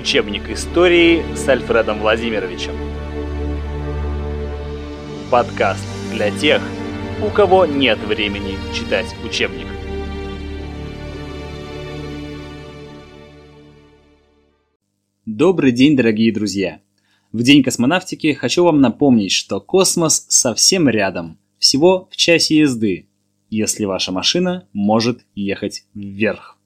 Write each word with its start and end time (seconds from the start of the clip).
Учебник 0.00 0.48
истории 0.48 1.22
с 1.34 1.46
Альфредом 1.46 1.98
Владимировичем. 2.00 2.72
Подкаст 5.30 5.84
для 6.10 6.30
тех, 6.30 6.62
у 7.22 7.28
кого 7.28 7.66
нет 7.66 7.98
времени 7.98 8.56
читать 8.74 9.14
учебник. 9.22 9.66
Добрый 15.26 15.70
день, 15.70 15.98
дорогие 15.98 16.32
друзья! 16.32 16.80
В 17.32 17.42
День 17.42 17.62
космонавтики 17.62 18.32
хочу 18.32 18.64
вам 18.64 18.80
напомнить, 18.80 19.32
что 19.32 19.60
космос 19.60 20.24
совсем 20.30 20.88
рядом, 20.88 21.38
всего 21.58 22.08
в 22.10 22.16
часе 22.16 22.56
езды, 22.56 23.06
если 23.50 23.84
ваша 23.84 24.12
машина 24.12 24.66
может 24.72 25.26
ехать 25.34 25.84
вверх. 25.92 26.56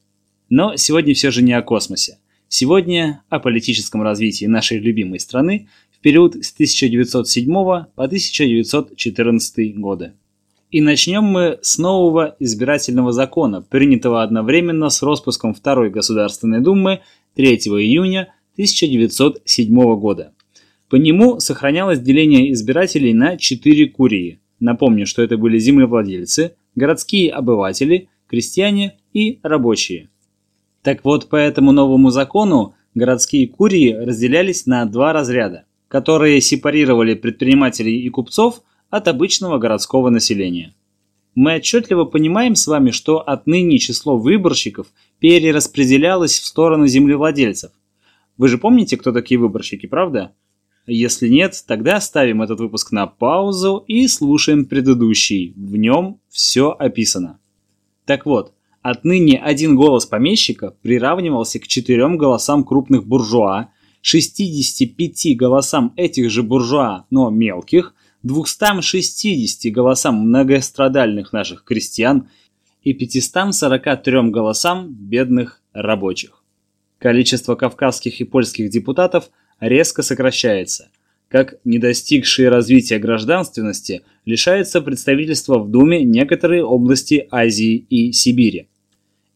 Но 0.48 0.76
сегодня 0.76 1.14
все 1.14 1.32
же 1.32 1.42
не 1.42 1.52
о 1.52 1.62
космосе. 1.62 2.18
Сегодня 2.56 3.24
о 3.30 3.40
политическом 3.40 4.02
развитии 4.02 4.44
нашей 4.44 4.78
любимой 4.78 5.18
страны 5.18 5.66
в 5.90 6.00
период 6.00 6.36
с 6.36 6.52
1907 6.52 7.52
по 7.52 7.88
1914 7.96 9.76
годы. 9.76 10.12
И 10.70 10.80
начнем 10.80 11.24
мы 11.24 11.58
с 11.62 11.78
нового 11.78 12.36
избирательного 12.38 13.10
закона, 13.10 13.60
принятого 13.60 14.22
одновременно 14.22 14.88
с 14.88 15.02
распуском 15.02 15.52
Второй 15.52 15.90
Государственной 15.90 16.60
Думы 16.60 17.00
3 17.34 17.56
июня 17.56 18.32
1907 18.52 19.74
года. 19.96 20.32
По 20.88 20.94
нему 20.94 21.40
сохранялось 21.40 21.98
деление 21.98 22.52
избирателей 22.52 23.14
на 23.14 23.36
четыре 23.36 23.88
курии. 23.88 24.38
Напомню, 24.60 25.06
что 25.08 25.22
это 25.22 25.36
были 25.36 25.58
землевладельцы, 25.58 26.54
городские 26.76 27.32
обыватели, 27.32 28.10
крестьяне 28.28 28.94
и 29.12 29.40
рабочие– 29.42 30.08
так 30.84 31.02
вот, 31.02 31.30
по 31.30 31.36
этому 31.36 31.72
новому 31.72 32.10
закону 32.10 32.74
городские 32.94 33.48
курии 33.48 33.90
разделялись 33.90 34.66
на 34.66 34.84
два 34.84 35.14
разряда, 35.14 35.64
которые 35.88 36.42
сепарировали 36.42 37.14
предпринимателей 37.14 38.02
и 38.02 38.10
купцов 38.10 38.60
от 38.90 39.08
обычного 39.08 39.56
городского 39.56 40.10
населения. 40.10 40.74
Мы 41.34 41.56
отчетливо 41.56 42.04
понимаем 42.04 42.54
с 42.54 42.66
вами, 42.66 42.90
что 42.90 43.18
отныне 43.26 43.78
число 43.78 44.18
выборщиков 44.18 44.88
перераспределялось 45.20 46.38
в 46.38 46.44
сторону 46.44 46.86
землевладельцев. 46.86 47.72
Вы 48.36 48.48
же 48.48 48.58
помните, 48.58 48.98
кто 48.98 49.10
такие 49.10 49.40
выборщики, 49.40 49.86
правда? 49.86 50.32
Если 50.86 51.28
нет, 51.28 51.64
тогда 51.66 51.98
ставим 51.98 52.42
этот 52.42 52.60
выпуск 52.60 52.92
на 52.92 53.06
паузу 53.06 53.82
и 53.88 54.06
слушаем 54.06 54.66
предыдущий. 54.66 55.54
В 55.56 55.76
нем 55.76 56.20
все 56.28 56.76
описано. 56.78 57.38
Так 58.04 58.26
вот, 58.26 58.52
Отныне 58.84 59.38
один 59.38 59.76
голос 59.76 60.04
помещика 60.04 60.76
приравнивался 60.82 61.58
к 61.58 61.66
четырем 61.66 62.18
голосам 62.18 62.64
крупных 62.64 63.06
буржуа, 63.06 63.70
65 64.02 65.38
голосам 65.38 65.94
этих 65.96 66.28
же 66.30 66.42
буржуа, 66.42 67.06
но 67.08 67.30
мелких, 67.30 67.94
260 68.24 69.72
голосам 69.72 70.16
многострадальных 70.28 71.32
наших 71.32 71.64
крестьян 71.64 72.28
и 72.82 72.92
543 72.92 74.28
голосам 74.28 74.92
бедных 74.92 75.62
рабочих. 75.72 76.44
Количество 76.98 77.54
кавказских 77.54 78.20
и 78.20 78.24
польских 78.24 78.68
депутатов 78.68 79.30
резко 79.60 80.02
сокращается, 80.02 80.90
как 81.28 81.54
не 81.64 81.78
достигшие 81.78 82.50
развития 82.50 82.98
гражданственности 82.98 84.02
лишается 84.26 84.82
представительства 84.82 85.58
в 85.58 85.70
Думе 85.70 86.04
некоторые 86.04 86.62
области 86.66 87.26
Азии 87.30 87.76
и 87.88 88.12
Сибири. 88.12 88.68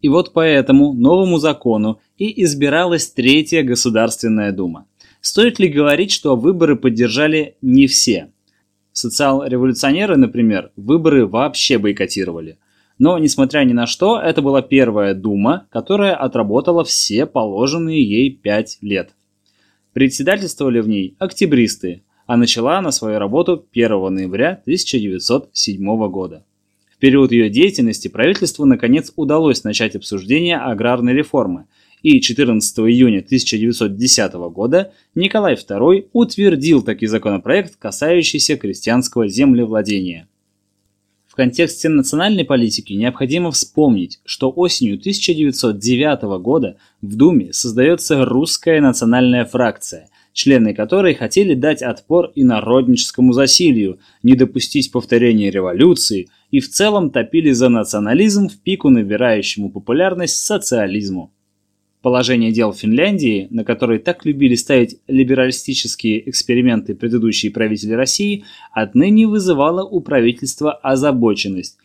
И 0.00 0.08
вот 0.08 0.32
по 0.32 0.41
этому 0.41 0.92
новому 0.92 1.38
закону 1.38 2.00
и 2.16 2.44
избиралась 2.44 3.10
Третья 3.10 3.62
Государственная 3.62 4.52
Дума. 4.52 4.86
Стоит 5.20 5.58
ли 5.58 5.68
говорить, 5.68 6.12
что 6.12 6.36
выборы 6.36 6.76
поддержали 6.76 7.56
не 7.60 7.86
все? 7.86 8.31
Социал-революционеры, 8.92 10.16
например, 10.16 10.70
выборы 10.76 11.26
вообще 11.26 11.78
бойкотировали. 11.78 12.58
Но, 12.98 13.19
несмотря 13.19 13.60
ни 13.60 13.72
на 13.72 13.87
что, 13.87 14.20
это 14.20 14.42
была 14.42 14.62
первая 14.62 15.14
Дума, 15.14 15.66
которая 15.70 16.14
отработала 16.14 16.84
все 16.84 17.26
положенные 17.26 18.03
ей 18.03 18.31
пять 18.31 18.78
лет. 18.81 19.10
Председательствовали 19.92 20.81
в 20.81 20.88
ней 20.88 21.16
октябристы, 21.19 22.03
а 22.26 22.37
начала 22.37 22.78
она 22.78 22.92
свою 22.92 23.19
работу 23.19 23.66
1 23.72 24.14
ноября 24.14 24.60
1907 24.64 26.08
года. 26.08 26.44
В 26.98 27.00
период 27.00 27.31
ее 27.31 27.48
деятельности 27.48 28.09
правительству 28.09 28.64
наконец 28.64 29.12
удалось 29.14 29.62
начать 29.62 29.94
обсуждение 29.94 30.56
аграрной 30.56 31.12
реформы, 31.12 31.66
и 32.03 32.20
14 32.20 32.78
июня 32.81 33.20
1910 33.20 34.32
года 34.50 34.92
Николай 35.14 35.54
II 35.54 36.08
утвердил 36.12 36.82
таки 36.82 37.06
законопроект, 37.06 37.76
касающийся 37.76 38.56
крестьянского 38.56 39.28
землевладения. 39.28 40.28
В 41.28 41.37
контексте 41.37 41.88
национальной 41.88 42.44
политики 42.44 42.94
необходимо 42.94 43.53
вспомнить, 43.53 44.19
что 44.25 44.50
осенью 44.50 44.94
1909 44.98 46.42
года 46.42 46.78
в 47.00 47.14
Думе 47.14 47.53
создается 47.53 48.25
русская 48.25 48.81
национальная 48.81 49.44
фракция, 49.44 50.08
члены 50.32 50.75
которой 50.75 51.14
хотели 51.14 51.54
дать 51.54 51.81
отпор 51.81 52.32
инородническому 52.34 53.32
засилию, 53.32 54.00
не 54.25 54.34
допустить 54.34 54.91
повторения 54.91 55.53
революции 55.53 56.28
и 56.50 56.60
в 56.60 56.69
целом 56.69 57.10
топили 57.10 57.53
за 57.53 57.69
национализм 57.69 58.48
в 58.48 58.59
пику 58.59 58.88
набирающему 58.91 59.70
популярность 59.70 60.36
социализму. 60.36 61.32
Положение 62.00 62.53
дел 62.53 62.72
в 62.72 62.78
Финляндии, 62.78 63.48
на 63.50 63.64
которой 63.64 63.98
так 63.98 64.25
любили 64.25 64.54
ставить 64.54 65.00
либералистические 65.08 66.31
эксперименты 66.31 66.94
предыдущие 66.94 67.50
правители 67.50 67.92
России, 67.92 68.44
отныне 68.72 69.26
вызывало 69.26 69.84
у 69.84 70.00
правительства 70.00 70.72
озабоченность, 70.72 71.76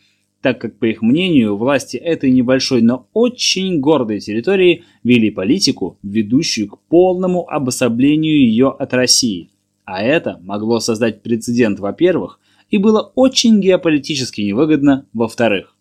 так 0.41 0.61
как, 0.61 0.77
по 0.77 0.85
их 0.85 1.01
мнению, 1.01 1.57
власти 1.57 1.97
этой 1.97 2.31
небольшой, 2.31 2.83
но 2.83 3.07
очень 3.13 3.79
гордой 3.79 4.19
территории 4.19 4.83
вели 5.03 5.31
политику, 5.31 5.97
ведущую 6.03 6.67
к 6.67 6.79
полному 6.89 7.49
обособлению 7.49 8.37
ее 8.37 8.69
от 8.69 8.93
России. 8.93 9.49
А 9.83 10.03
это 10.03 10.39
могло 10.43 10.79
создать 10.79 11.23
прецедент, 11.23 11.79
во-первых, 11.79 12.39
и 12.69 12.77
было 12.77 13.11
очень 13.15 13.59
геополитически 13.59 14.41
невыгодно, 14.41 15.05
во-вторых. 15.13 15.75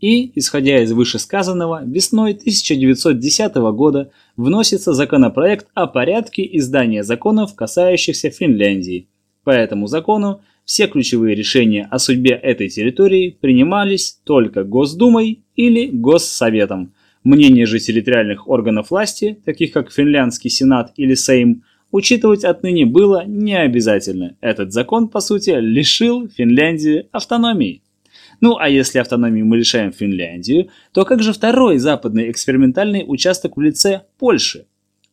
И, 0.00 0.32
исходя 0.38 0.82
из 0.82 0.92
вышесказанного, 0.92 1.82
весной 1.84 2.32
1910 2.32 3.54
года 3.72 4.10
вносится 4.36 4.92
законопроект 4.92 5.68
о 5.74 5.86
порядке 5.86 6.46
издания 6.58 7.02
законов, 7.02 7.54
касающихся 7.54 8.30
Финляндии. 8.30 9.08
По 9.44 9.50
этому 9.50 9.86
закону 9.86 10.42
все 10.64 10.88
ключевые 10.88 11.34
решения 11.34 11.86
о 11.90 11.98
судьбе 11.98 12.32
этой 12.32 12.68
территории 12.68 13.36
принимались 13.40 14.18
только 14.24 14.64
Госдумой 14.64 15.44
или 15.56 15.86
Госсоветом. 15.86 16.94
Мнение 17.22 17.64
же 17.64 17.78
территориальных 17.78 18.48
органов 18.48 18.90
власти, 18.90 19.40
таких 19.44 19.72
как 19.72 19.90
Финляндский 19.90 20.50
Сенат 20.50 20.92
или 20.96 21.14
Сейм, 21.14 21.62
учитывать 21.94 22.42
отныне 22.42 22.86
было 22.86 23.24
не 23.24 23.56
обязательно. 23.56 24.36
Этот 24.40 24.72
закон, 24.72 25.06
по 25.06 25.20
сути, 25.20 25.50
лишил 25.50 26.28
Финляндию 26.28 27.06
автономии. 27.12 27.82
Ну 28.40 28.56
а 28.58 28.68
если 28.68 28.98
автономии 28.98 29.42
мы 29.42 29.58
лишаем 29.58 29.92
Финляндию, 29.92 30.70
то 30.92 31.04
как 31.04 31.22
же 31.22 31.32
второй 31.32 31.78
западный 31.78 32.32
экспериментальный 32.32 33.04
участок 33.06 33.56
в 33.56 33.60
лице 33.60 34.02
Польши? 34.18 34.66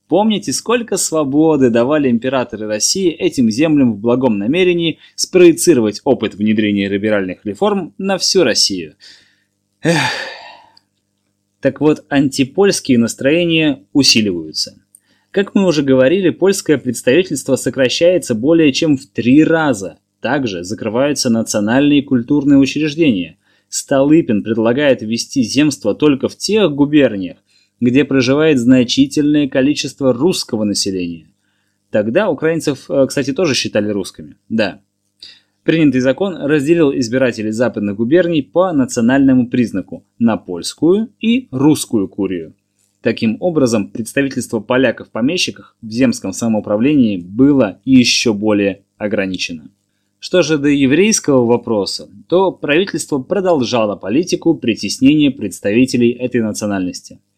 Помните, 0.07 0.53
сколько 0.53 0.97
свободы 0.97 1.69
давали 1.69 2.09
императоры 2.09 2.65
России 2.65 3.11
этим 3.11 3.51
землям 3.51 3.93
в 3.93 3.99
благом 3.99 4.39
намерении 4.39 4.97
спроецировать 5.13 6.01
опыт 6.03 6.33
внедрения 6.33 6.89
либеральных 6.89 7.45
реформ 7.45 7.93
на 7.99 8.17
всю 8.17 8.43
Россию. 8.43 8.95
Эх. 9.83 9.99
Так 11.59 11.79
вот, 11.79 12.03
антипольские 12.09 12.97
настроения 12.97 13.83
усиливаются. 13.93 14.81
Как 15.31 15.55
мы 15.55 15.65
уже 15.65 15.81
говорили, 15.81 16.29
польское 16.29 16.77
представительство 16.77 17.55
сокращается 17.55 18.35
более 18.35 18.73
чем 18.73 18.97
в 18.97 19.05
три 19.05 19.45
раза. 19.45 19.97
Также 20.19 20.65
закрываются 20.65 21.29
национальные 21.29 22.03
культурные 22.03 22.59
учреждения. 22.59 23.37
Столыпин 23.69 24.43
предлагает 24.43 25.01
ввести 25.01 25.43
земство 25.43 25.95
только 25.95 26.27
в 26.27 26.35
тех 26.35 26.73
губерниях, 26.73 27.37
где 27.79 28.03
проживает 28.03 28.59
значительное 28.59 29.47
количество 29.47 30.11
русского 30.11 30.65
населения. 30.65 31.27
Тогда 31.91 32.29
украинцев, 32.29 32.89
э, 32.89 33.05
кстати, 33.07 33.31
тоже 33.31 33.55
считали 33.55 33.89
русскими. 33.89 34.35
Да. 34.49 34.81
Принятый 35.63 36.01
закон 36.01 36.35
разделил 36.35 36.91
избирателей 36.93 37.51
западных 37.51 37.95
губерний 37.95 38.43
по 38.43 38.73
национальному 38.73 39.47
признаку 39.47 40.05
на 40.19 40.35
польскую 40.35 41.13
и 41.21 41.47
русскую 41.51 42.09
курию. 42.09 42.53
Таким 43.01 43.37
образом, 43.39 43.89
представительство 43.89 44.59
поляков-помещиков 44.59 45.75
в 45.81 45.89
земском 45.89 46.33
самоуправлении 46.33 47.17
было 47.17 47.79
еще 47.83 48.33
более 48.33 48.81
ограничено. 48.97 49.69
Что 50.19 50.43
же 50.43 50.59
до 50.59 50.69
еврейского 50.69 51.45
вопроса, 51.45 52.07
то 52.27 52.51
правительство 52.51 53.17
продолжало 53.19 53.95
политику 53.95 54.53
притеснения 54.53 55.31
представителей 55.31 56.11
этой 56.11 56.41
национальности– 56.41 57.19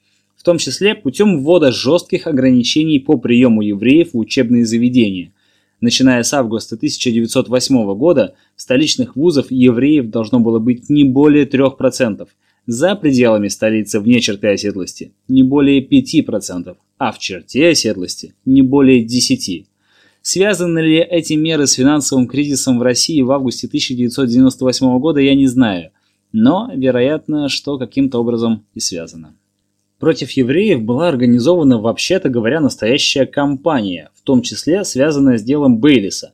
в 0.44 0.46
том 0.46 0.58
числе 0.58 0.94
путем 0.94 1.42
ввода 1.42 1.72
жестких 1.72 2.28
ограничений 2.28 3.00
по 3.00 3.18
приему 3.18 3.62
евреев 3.62 4.10
в 4.12 4.18
учебные 4.18 4.66
заведения. 4.66 5.32
Начиная 5.80 6.22
с 6.22 6.34
августа 6.34 6.76
1908 6.76 7.96
года 7.96 8.36
в 8.58 8.62
столичных 8.62 9.16
вузах 9.16 9.52
евреев 9.52 10.10
должно 10.10 10.42
было 10.42 10.60
быть 10.60 10.90
не 10.90 11.06
более 11.06 11.46
3%, 11.46 12.28
за 12.66 12.96
пределами 12.96 13.50
столицы 13.50 14.00
вне 14.00 14.20
черты 14.22 14.48
оседлости 14.48 15.14
не 15.28 15.44
более 15.44 15.86
5%, 15.86 16.76
а 16.98 17.12
в 17.12 17.20
черте 17.20 17.70
оседлости 17.70 18.36
не 18.46 18.62
более 18.62 19.06
10%. 19.06 19.66
Связаны 20.22 20.80
ли 20.80 21.00
эти 21.00 21.34
меры 21.34 21.68
с 21.68 21.74
финансовым 21.74 22.28
кризисом 22.28 22.80
в 22.80 22.82
России 22.82 23.22
в 23.22 23.32
августе 23.32 23.68
1998 23.68 25.00
года, 25.00 25.20
я 25.20 25.36
не 25.36 25.48
знаю, 25.48 25.92
но 26.32 26.72
вероятно, 26.74 27.50
что 27.50 27.78
каким-то 27.78 28.20
образом 28.20 28.66
и 28.74 28.80
связано. 28.80 29.36
Против 30.00 30.32
евреев 30.32 30.82
была 30.82 31.10
организована, 31.10 31.78
вообще-то 31.78 32.30
говоря, 32.30 32.62
настоящая 32.62 33.26
кампания, 33.26 34.12
в 34.16 34.22
том 34.22 34.42
числе 34.42 34.86
связанная 34.86 35.38
с 35.38 35.44
делом 35.44 35.78
Бейлиса, 35.78 36.34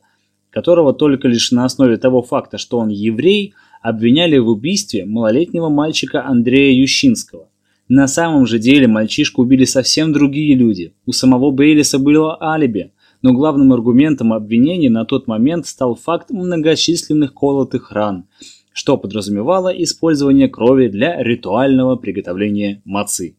которого 0.50 0.92
только 0.92 1.26
лишь 1.26 1.50
на 1.50 1.64
основе 1.64 1.96
того 1.96 2.22
факта, 2.22 2.58
что 2.58 2.78
он 2.78 2.88
еврей, 2.88 3.54
обвиняли 3.80 4.38
в 4.38 4.48
убийстве 4.48 5.04
малолетнего 5.06 5.68
мальчика 5.68 6.24
Андрея 6.24 6.72
Ющинского. 6.72 7.48
На 7.88 8.06
самом 8.06 8.46
же 8.46 8.58
деле 8.58 8.86
мальчишку 8.86 9.42
убили 9.42 9.64
совсем 9.64 10.12
другие 10.12 10.54
люди. 10.54 10.92
У 11.06 11.12
самого 11.12 11.50
Бейлиса 11.50 11.98
было 11.98 12.40
алиби, 12.40 12.92
но 13.22 13.32
главным 13.32 13.72
аргументом 13.72 14.32
обвинения 14.32 14.90
на 14.90 15.04
тот 15.04 15.26
момент 15.26 15.66
стал 15.66 15.96
факт 15.96 16.30
многочисленных 16.30 17.34
колотых 17.34 17.90
ран, 17.90 18.26
что 18.72 18.96
подразумевало 18.96 19.68
использование 19.68 20.48
крови 20.48 20.88
для 20.88 21.22
ритуального 21.22 21.96
приготовления 21.96 22.80
мацы. 22.84 23.36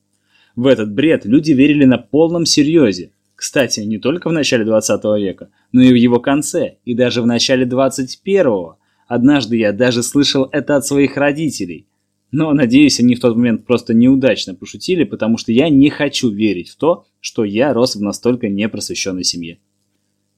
В 0.55 0.67
этот 0.67 0.93
бред 0.93 1.25
люди 1.25 1.53
верили 1.53 1.85
на 1.85 1.97
полном 1.97 2.45
серьезе. 2.45 3.11
Кстати, 3.35 3.79
не 3.79 3.97
только 3.97 4.29
в 4.29 4.33
начале 4.33 4.65
20 4.65 5.03
века, 5.17 5.49
но 5.71 5.81
и 5.81 5.91
в 5.91 5.95
его 5.95 6.19
конце, 6.19 6.77
и 6.83 6.93
даже 6.93 7.21
в 7.21 7.25
начале 7.25 7.65
21-го. 7.65 8.77
Однажды 9.11 9.57
я 9.57 9.73
даже 9.73 10.03
слышал 10.03 10.47
это 10.53 10.77
от 10.77 10.85
своих 10.85 11.17
родителей. 11.17 11.85
Но, 12.31 12.53
надеюсь, 12.53 13.01
они 13.01 13.15
в 13.15 13.19
тот 13.19 13.35
момент 13.35 13.65
просто 13.65 13.93
неудачно 13.93 14.55
пошутили, 14.55 15.03
потому 15.03 15.37
что 15.37 15.51
я 15.51 15.67
не 15.67 15.89
хочу 15.89 16.29
верить 16.29 16.69
в 16.69 16.77
то, 16.77 17.05
что 17.19 17.43
я 17.43 17.73
рос 17.73 17.97
в 17.97 18.01
настолько 18.01 18.47
непросвещенной 18.47 19.25
семье. 19.25 19.59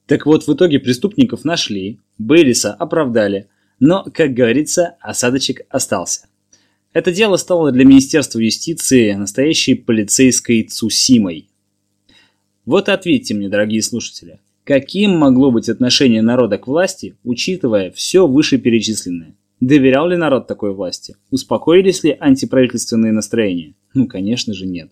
Так 0.07 0.25
вот, 0.25 0.47
в 0.47 0.53
итоге 0.55 0.79
преступников 0.79 1.45
нашли, 1.45 1.99
Бейлиса 2.17 2.73
оправдали, 2.73 3.47
но, 3.79 4.07
как 4.11 4.33
говорится, 4.33 4.95
осадочек 5.01 5.67
остался. 5.69 6.25
Это 6.93 7.11
дело 7.11 7.37
стало 7.37 7.71
для 7.71 7.85
Министерства 7.85 8.39
юстиции 8.39 9.11
настоящей 9.11 9.75
полицейской 9.75 10.63
Цусимой. 10.63 11.47
Вот 12.65 12.89
ответьте 12.89 13.35
мне, 13.35 13.49
дорогие 13.49 13.83
слушатели, 13.83 14.39
каким 14.63 15.17
могло 15.17 15.51
быть 15.51 15.69
отношение 15.69 16.21
народа 16.21 16.57
к 16.57 16.67
власти, 16.67 17.15
учитывая 17.23 17.91
все 17.91 18.27
вышеперечисленное? 18.27 19.35
Доверял 19.59 20.07
ли 20.07 20.17
народ 20.17 20.47
такой 20.47 20.73
власти? 20.73 21.15
Успокоились 21.31 22.03
ли 22.03 22.17
антиправительственные 22.19 23.13
настроения? 23.13 23.75
Ну, 23.93 24.07
конечно 24.07 24.53
же, 24.53 24.65
нет. 24.65 24.91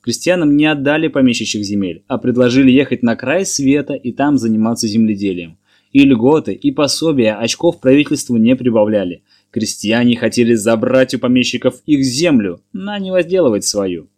Крестьянам 0.00 0.56
не 0.56 0.64
отдали 0.64 1.08
помещичьих 1.08 1.62
земель, 1.64 2.02
а 2.08 2.16
предложили 2.16 2.70
ехать 2.70 3.02
на 3.02 3.16
край 3.16 3.44
света 3.44 3.94
и 3.94 4.12
там 4.12 4.38
заниматься 4.38 4.88
земледелием. 4.88 5.58
И 5.92 6.04
льготы, 6.04 6.54
и 6.54 6.70
пособия 6.70 7.34
очков 7.34 7.80
правительству 7.80 8.36
не 8.36 8.56
прибавляли. 8.56 9.22
Крестьяне 9.50 10.16
хотели 10.16 10.54
забрать 10.54 11.14
у 11.14 11.18
помещиков 11.18 11.82
их 11.84 12.04
землю, 12.04 12.60
но 12.72 12.96
не 12.96 13.10
возделывать 13.10 13.64
свою. 13.64 14.08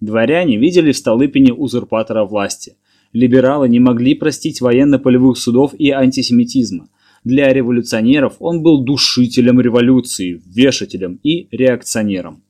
Дворяне 0.00 0.58
видели 0.58 0.92
в 0.92 0.96
Столыпине 0.96 1.52
узурпатора 1.52 2.24
власти. 2.24 2.76
Либералы 3.12 3.68
не 3.68 3.80
могли 3.80 4.14
простить 4.14 4.60
военно-полевых 4.60 5.38
судов 5.38 5.74
и 5.78 5.90
антисемитизма. 5.90 6.88
Для 7.24 7.52
революционеров 7.52 8.36
он 8.38 8.62
был 8.62 8.84
душителем 8.84 9.60
революции, 9.60 10.40
вешателем 10.46 11.18
и 11.22 11.48
реакционером. 11.50 12.42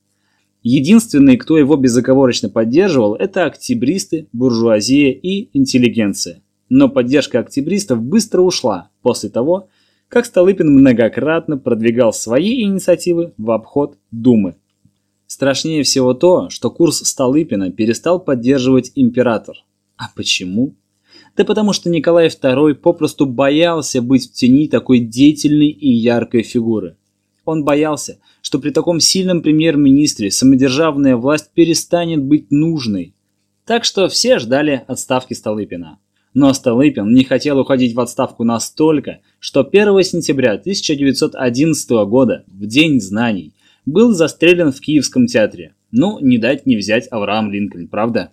Единственные, 0.61 1.37
кто 1.37 1.57
его 1.57 1.77
безоговорочно 1.77 2.49
поддерживал, 2.49 3.15
это 3.15 3.45
октябристы, 3.45 4.27
буржуазия 4.33 5.11
и 5.11 5.49
интеллигенция. 5.57 6.41
Но 6.67 6.89
поддержка 6.89 7.39
октябристов 7.39 8.01
быстро 8.01 8.41
ушла 8.41 8.89
после 9.01 9.29
того, 9.29 9.69
как 10.09 10.25
Столыпин 10.25 10.69
многократно 10.69 11.57
продвигал 11.57 12.11
свои 12.11 12.63
инициативы 12.63 13.33
в 13.37 13.51
обход 13.51 13.97
Думы. 14.11 14.55
Страшнее 15.27 15.83
всего 15.83 16.13
то, 16.13 16.49
что 16.49 16.71
курс 16.71 16.97
Столыпина 16.97 17.71
перестал 17.71 18.19
поддерживать 18.19 18.91
император. 18.95 19.55
А 19.99 20.05
почему? 20.15 20.75
Да 21.35 21.43
потому 21.43 21.73
что 21.73 21.89
Николай 21.89 22.27
II 22.27 22.75
попросту 22.75 23.25
боялся 23.25 24.01
быть 24.01 24.29
в 24.29 24.33
тени 24.33 24.69
такой 24.69 24.99
деятельной 24.99 25.67
и 25.67 25.89
яркой 25.91 26.43
фигуры. 26.43 26.95
Он 27.43 27.65
боялся, 27.65 28.19
что 28.41 28.59
при 28.59 28.69
таком 28.69 29.01
сильном 29.01 29.41
премьер-министре 29.41 30.31
самодержавная 30.31 31.17
власть 31.17 31.51
перестанет 31.53 32.23
быть 32.23 32.49
нужной. 32.49 33.13
Так 33.65 33.83
что 33.83 34.07
все 34.07 34.39
ждали 34.39 34.83
отставки 34.87 35.33
Столыпина. 35.33 35.99
Но 36.33 36.53
Столыпин 36.53 37.13
не 37.13 37.25
хотел 37.25 37.59
уходить 37.59 37.93
в 37.93 37.99
отставку 37.99 38.45
настолько, 38.45 39.19
что 39.39 39.67
1 39.69 40.03
сентября 40.03 40.53
1911 40.53 41.89
года, 42.07 42.45
в 42.47 42.65
День 42.67 43.01
знаний, 43.01 43.53
был 43.85 44.13
застрелен 44.13 44.71
в 44.71 44.79
Киевском 44.79 45.27
театре. 45.27 45.73
Ну, 45.91 46.19
не 46.19 46.37
дать 46.37 46.65
не 46.65 46.77
взять 46.77 47.07
Авраам 47.11 47.51
Линкольн, 47.51 47.89
правда? 47.89 48.31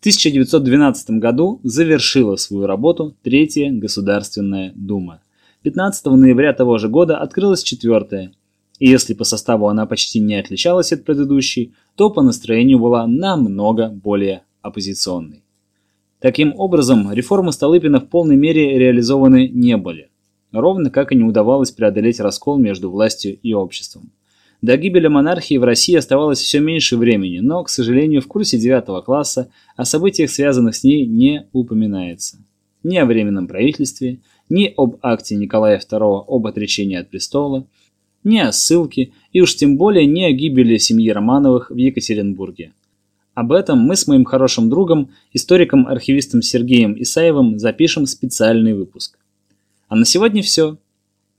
В 0.00 0.02
1912 0.02 1.10
году 1.18 1.60
завершила 1.62 2.36
свою 2.36 2.66
работу 2.66 3.14
Третья 3.22 3.70
Государственная 3.70 4.72
Дума. 4.74 5.20
15 5.60 6.06
ноября 6.06 6.54
того 6.54 6.78
же 6.78 6.88
года 6.88 7.18
открылась 7.18 7.62
четвертая, 7.62 8.32
и 8.78 8.88
если 8.88 9.12
по 9.12 9.24
составу 9.24 9.68
она 9.68 9.84
почти 9.84 10.18
не 10.18 10.36
отличалась 10.36 10.94
от 10.94 11.04
предыдущей, 11.04 11.74
то 11.96 12.08
по 12.08 12.22
настроению 12.22 12.78
была 12.78 13.06
намного 13.06 13.90
более 13.90 14.42
оппозиционной. 14.62 15.44
Таким 16.18 16.54
образом, 16.56 17.12
реформы 17.12 17.52
Столыпина 17.52 18.00
в 18.00 18.08
полной 18.08 18.36
мере 18.36 18.78
реализованы 18.78 19.50
не 19.52 19.76
были, 19.76 20.08
ровно 20.50 20.88
как 20.88 21.12
и 21.12 21.14
не 21.14 21.24
удавалось 21.24 21.72
преодолеть 21.72 22.20
раскол 22.20 22.56
между 22.56 22.90
властью 22.90 23.38
и 23.38 23.52
обществом. 23.52 24.12
До 24.62 24.76
гибели 24.76 25.06
монархии 25.06 25.56
в 25.56 25.64
России 25.64 25.94
оставалось 25.94 26.38
все 26.38 26.60
меньше 26.60 26.96
времени, 26.98 27.38
но, 27.38 27.64
к 27.64 27.70
сожалению, 27.70 28.20
в 28.20 28.26
курсе 28.26 28.58
9 28.58 29.04
класса 29.04 29.50
о 29.76 29.86
событиях, 29.86 30.30
связанных 30.30 30.76
с 30.76 30.84
ней, 30.84 31.06
не 31.06 31.46
упоминается. 31.52 32.38
Ни 32.82 32.96
о 32.98 33.06
Временном 33.06 33.46
правительстве, 33.46 34.18
ни 34.50 34.72
об 34.76 34.98
акте 35.02 35.36
Николая 35.36 35.78
II 35.78 36.24
об 36.26 36.46
отречении 36.46 36.96
от 36.96 37.08
престола, 37.08 37.66
ни 38.22 38.38
о 38.38 38.52
ссылке 38.52 39.12
и 39.32 39.40
уж 39.40 39.56
тем 39.56 39.78
более 39.78 40.04
не 40.04 40.26
о 40.26 40.32
гибели 40.32 40.76
семьи 40.76 41.10
Романовых 41.10 41.70
в 41.70 41.76
Екатеринбурге. 41.76 42.72
Об 43.34 43.52
этом 43.52 43.78
мы 43.78 43.96
с 43.96 44.06
моим 44.06 44.24
хорошим 44.24 44.68
другом, 44.68 45.10
историком-архивистом 45.32 46.42
Сергеем 46.42 47.00
Исаевым 47.00 47.58
запишем 47.58 48.04
специальный 48.04 48.74
выпуск. 48.74 49.18
А 49.88 49.96
на 49.96 50.04
сегодня 50.04 50.42
все. 50.42 50.76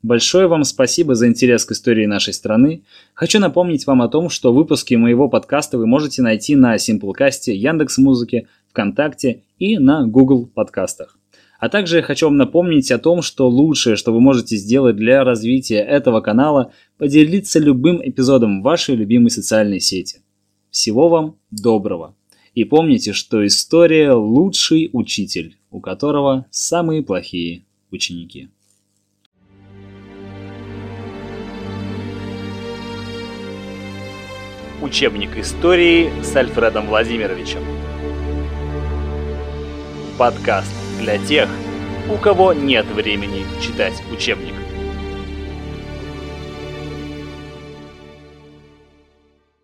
Большое 0.03 0.48
вам 0.48 0.63
спасибо 0.63 1.13
за 1.13 1.27
интерес 1.27 1.63
к 1.63 1.74
истории 1.74 2.08
нашей 2.08 2.34
страны. 2.34 2.84
Хочу 3.13 3.39
напомнить 3.39 3.86
вам 3.86 4.01
о 4.01 4.08
том, 4.08 4.29
что 4.29 4.51
выпуски 4.51 4.96
моего 4.96 5.29
подкаста 5.29 5.77
вы 5.77 5.86
можете 5.86 6.24
найти 6.24 6.55
на 6.55 6.75
Simplecast, 6.75 7.51
Яндекс.Музыке, 7.51 8.48
ВКонтакте 8.70 9.43
и 9.60 9.77
на 9.77 10.08
Google 10.08 10.48
подкастах. 10.48 11.20
А 11.60 11.70
также 11.70 12.01
хочу 12.01 12.25
вам 12.25 12.38
напомнить 12.38 12.91
о 12.91 12.98
том, 12.98 13.22
что 13.22 13.48
лучшее, 13.48 13.96
что 13.96 14.12
вы 14.12 14.20
можете 14.20 14.55
сделать 14.58 14.96
для 14.96 15.24
развития 15.24 15.81
этого 15.81 16.20
канала, 16.22 16.72
поделиться 16.98 17.60
любым 17.60 18.01
эпизодом 18.03 18.62
в 18.62 18.63
вашей 18.63 18.96
любимой 18.96 19.29
социальной 19.29 19.79
сети. 19.79 20.22
Всего 20.72 21.10
вам 21.10 21.36
доброго. 21.51 22.15
И 22.55 22.63
помните, 22.63 23.13
что 23.13 23.46
история– 23.46 24.12
лучший 24.13 24.89
учитель, 24.93 25.58
у 25.70 25.79
которого 25.79 26.48
самые 26.50 27.03
плохие 27.03 27.65
ученики. 27.91 28.50
Учебник 34.81 35.38
истории 35.38 36.11
с 36.23 36.35
Альфредом 36.35 36.88
Владимировичем. 36.88 37.63
Подкаст 40.17 40.73
для 41.00 41.19
тех, 41.19 41.47
у 42.09 42.17
кого 42.17 42.51
нет 42.53 42.88
времени 42.88 43.45
читать 43.61 44.01
учебник. 44.11 44.50